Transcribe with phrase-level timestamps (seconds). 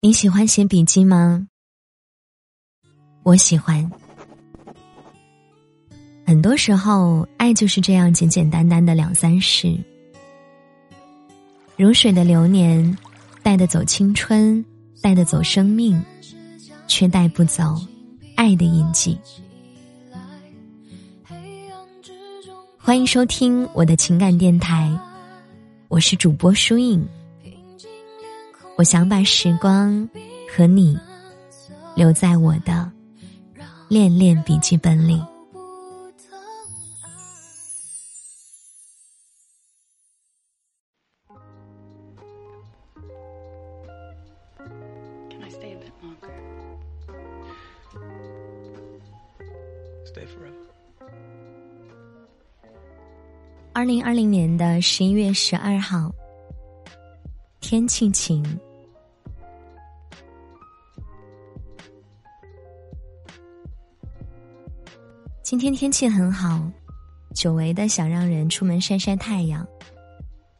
[0.00, 1.48] 你喜欢写笔记吗？
[3.24, 3.90] 我喜欢。
[6.24, 9.76] 很多时候，爱就是这样简简单单的两三事。
[11.76, 12.96] 如水的流年，
[13.42, 14.64] 带得走青春，
[15.02, 16.00] 带得走生命，
[16.86, 17.74] 却带不走
[18.36, 19.18] 爱的印记。
[22.76, 24.96] 欢迎收听我的情感电台，
[25.88, 27.04] 我是主播舒影。
[28.78, 30.08] 我想把时光
[30.48, 30.96] 和你
[31.96, 32.88] 留在我的
[33.88, 35.20] 恋恋笔记本里。
[53.72, 56.12] 二零二零年的十一月十二号，
[57.60, 58.44] 天气晴。
[65.48, 66.60] 今天天气很好，
[67.34, 69.66] 久违的想让人出门晒晒太阳。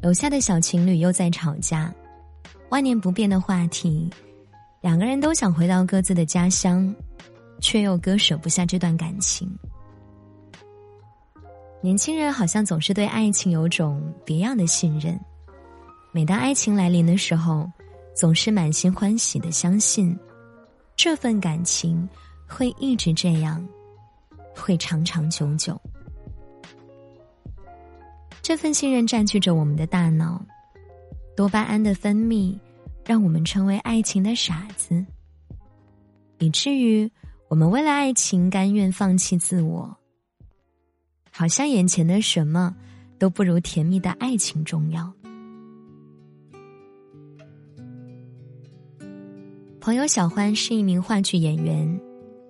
[0.00, 1.92] 楼下的小情侣又在吵架，
[2.68, 4.08] 万年不变的话题，
[4.80, 6.94] 两个人都想回到各自的家乡，
[7.60, 9.52] 却又割舍不下这段感情。
[11.80, 15.18] 年轻人好像总是对爱情有种别样的信任，
[16.12, 17.68] 每当爱情来临的时候，
[18.14, 20.16] 总是满心欢喜的相信，
[20.94, 22.08] 这份感情
[22.46, 23.66] 会一直这样。
[24.56, 25.80] 会长长久久，
[28.42, 30.44] 这份信任占据着我们的大脑，
[31.36, 32.58] 多巴胺的分泌
[33.04, 35.04] 让我们成为爱情的傻子，
[36.38, 37.08] 以至于
[37.48, 39.94] 我们为了爱情甘愿放弃自我，
[41.30, 42.74] 好像眼前的什么
[43.18, 45.12] 都不如甜蜜的爱情重要。
[49.80, 52.00] 朋友小欢是一名话剧演员，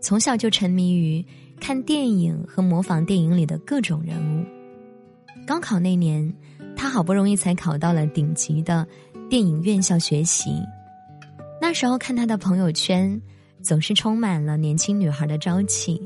[0.00, 1.22] 从小就沉迷于。
[1.60, 4.44] 看电影和模仿电影里的各种人物。
[5.46, 6.32] 高考那年，
[6.76, 8.86] 他好不容易才考到了顶级的
[9.28, 10.50] 电影院校学习。
[11.60, 13.20] 那时候看他的朋友圈，
[13.62, 16.00] 总是充满了年轻女孩的朝气。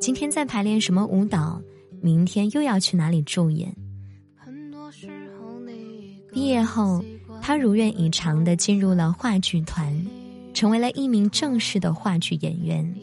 [0.00, 1.62] 今天在排练什么舞蹈，
[2.00, 3.74] 明天又要去哪里助演。
[6.32, 7.04] 毕业后，
[7.40, 9.94] 他如愿以偿的进入了话剧团，
[10.54, 12.94] 成为了一名正式的话剧演员。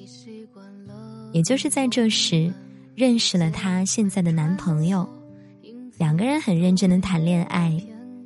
[1.32, 2.52] 也就是在这时，
[2.96, 5.08] 认识了她现在的男朋友，
[5.98, 7.80] 两个人很认真的谈恋爱，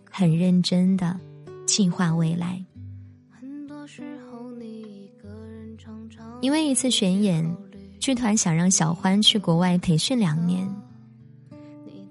[0.09, 1.19] 很认真的
[1.68, 2.63] 计划未来。
[6.42, 7.46] 因为一次巡演，
[8.00, 10.69] 剧团想让小欢去国外培训两年。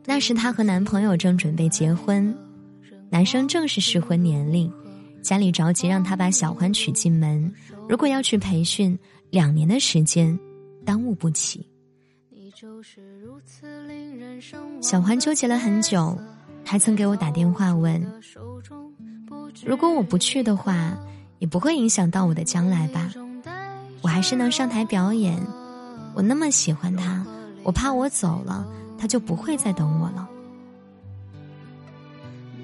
[0.05, 2.35] 那时她和男朋友正准备结婚，
[3.09, 4.71] 男生正是适婚年龄，
[5.23, 7.51] 家里着急让他把小欢娶进门。
[7.89, 8.99] 如果要去培训
[9.31, 10.39] 两年的时间。
[10.85, 11.69] 耽误不起。
[14.81, 16.17] 小欢纠结了很久，
[16.65, 18.01] 还曾给我打电话问
[19.65, 20.97] ：“如果我不去的话，
[21.39, 23.11] 也不会影响到我的将来吧？
[24.03, 25.41] 我还是能上台表演。
[26.15, 27.25] 我那么喜欢他，
[27.63, 28.67] 我怕我走了，
[28.99, 30.29] 他就不会再等我了。”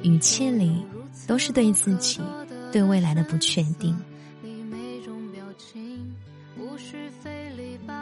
[0.02, 0.84] 语气里
[1.26, 2.20] 都是对自己、
[2.70, 3.96] 对未来的不确定。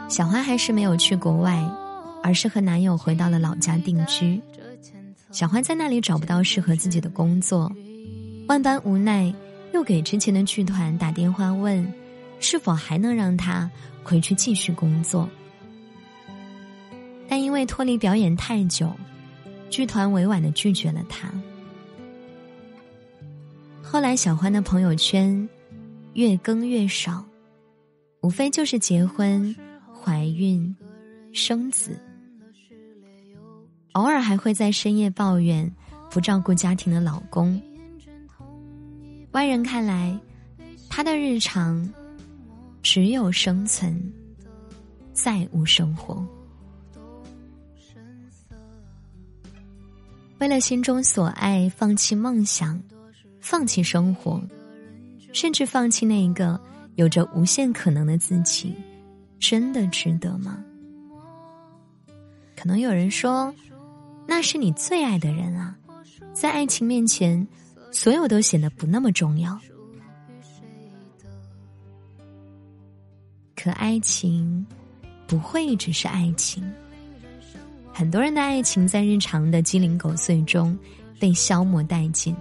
[0.09, 1.63] 小欢还是没有去国外，
[2.23, 4.41] 而是和男友回到了老家定居。
[5.31, 7.71] 小欢在那里找不到适合自己的工作，
[8.47, 9.33] 万般无奈，
[9.73, 11.85] 又给之前的剧团打电话问，
[12.39, 13.69] 是否还能让他
[14.03, 15.29] 回去继续工作。
[17.27, 18.95] 但因为脱离表演太久，
[19.69, 21.29] 剧团委婉的拒绝了他。
[23.83, 25.47] 后来，小欢的朋友圈
[26.13, 27.23] 越更越少，
[28.21, 29.53] 无非就是结婚。
[30.07, 30.73] 怀孕、
[31.33, 31.99] 生子，
[33.91, 35.69] 偶尔还会在深夜抱怨
[36.09, 37.61] 不照顾家庭的老公。
[39.31, 40.17] 外人看来，
[40.89, 41.93] 他的日常
[42.81, 44.01] 只有生存，
[45.11, 46.25] 再无生活。
[50.39, 52.81] 为了心中所爱，放弃梦想，
[53.41, 54.41] 放弃生活，
[55.33, 56.57] 甚至放弃那一个
[56.95, 58.73] 有着无限可能的自己。
[59.39, 60.63] 真的值得吗？
[62.55, 63.53] 可能有人说，
[64.27, 65.75] 那是你最爱的人啊，
[66.33, 67.47] 在爱情面前，
[67.91, 69.59] 所有都显得不那么重要。
[73.55, 74.65] 可爱情
[75.27, 76.63] 不会一直是爱情，
[77.93, 80.77] 很多人的爱情在日常的鸡零狗碎中
[81.19, 82.35] 被消磨殆尽，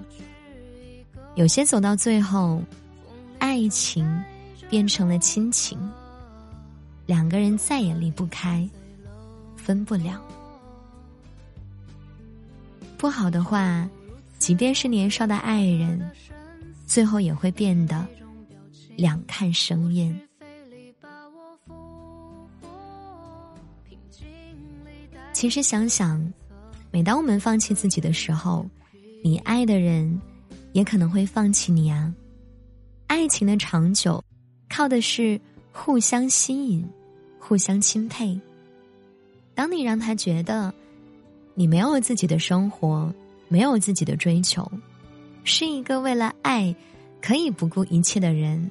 [1.35, 2.63] 有些走到最后，
[3.39, 4.07] 爱情
[4.69, 5.79] 变成了亲情，
[7.07, 8.69] 两个人再也离不开，
[9.57, 10.21] 分不了。
[12.99, 13.89] 不好的话，
[14.39, 16.11] 即便是年少的爱人，
[16.87, 18.07] 最后也会变得
[18.97, 20.21] 两看生厌。
[25.33, 26.33] 其实想想，
[26.91, 28.67] 每当我们放弃自己的时候，
[29.23, 30.19] 你爱的人
[30.73, 32.13] 也可能会放弃你啊。
[33.07, 34.25] 爱情的长久，
[34.71, 35.39] 靠的是
[35.79, 36.85] 互相吸引、
[37.39, 38.41] 互相钦佩。
[39.55, 40.73] 当你让他觉得
[41.55, 43.13] 你没有自己的生活，
[43.49, 44.69] 没有自己的追求，
[45.45, 46.75] 是一个为了爱
[47.21, 48.71] 可以不顾一切的人，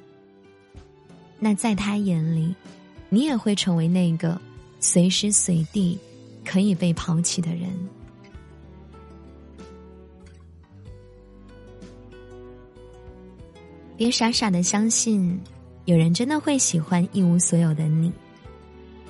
[1.38, 2.54] 那在他眼里，
[3.08, 4.38] 你也会成为那个
[4.80, 5.98] 随时随地。
[6.44, 7.68] 可以被抛弃的人，
[13.96, 15.36] 别傻傻的相信，
[15.86, 18.12] 有人真的会喜欢一无所有的你。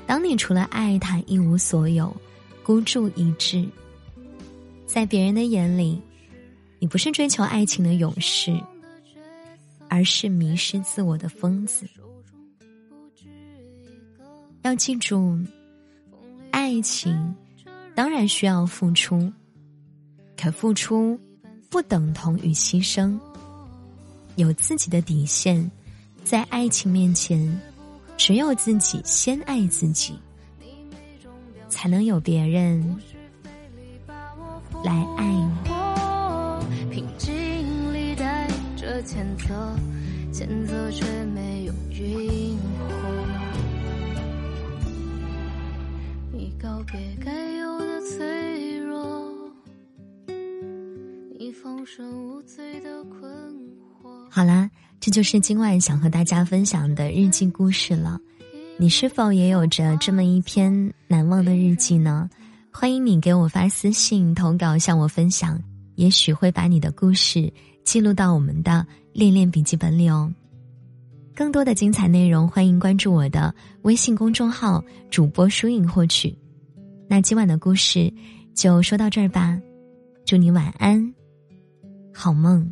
[0.07, 2.15] 当你除了爱他一无所有，
[2.63, 3.69] 孤注一掷，
[4.87, 6.01] 在别人的眼里，
[6.79, 8.57] 你不是追求爱情的勇士，
[9.89, 11.85] 而是迷失自我的疯子。
[14.63, 15.37] 要记住。
[16.53, 17.35] 爱情
[17.95, 19.31] 当然需要付出，
[20.37, 21.19] 可付出
[21.69, 23.17] 不等同于牺牲。
[24.37, 25.71] 有自己的底线，
[26.27, 27.39] 在爱情面前，
[28.17, 30.19] 只有自己先爱自己，
[31.69, 32.83] 才能有别人
[34.85, 35.53] 来爱你。
[36.91, 37.33] 平静
[37.95, 39.77] 里带着谴责，
[40.33, 42.85] 谴责却没有晕火。
[46.61, 49.33] 告别该有的脆弱，
[51.39, 53.76] 你放声无罪的困惑。
[54.29, 54.71] 好啦，
[55.01, 58.19] 这就是今晚想和大家分享的日记故事了。
[58.79, 62.29] 你是否也有着这么一篇难忘的日记呢？
[62.71, 65.59] 欢迎你给我发私信投稿向我分享，
[65.95, 67.51] 也许会把你的故事
[67.85, 70.31] 记录到我们的恋恋笔记本里哦。
[71.35, 76.37] 更多的精彩内容，欢迎关注我的微信公众号“主播书影”获取。
[77.09, 78.13] 那今晚的故事
[78.55, 79.59] 就说到这儿吧，
[80.27, 81.15] 祝你晚安，
[82.13, 82.71] 好梦。